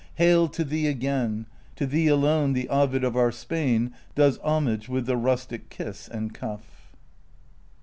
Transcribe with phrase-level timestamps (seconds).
[0.15, 1.45] hail to thee again!
[1.75, 6.33] To thee alone the Ovid of our Spain Does homage with the rustic kiss and
[6.33, 6.91] cuff.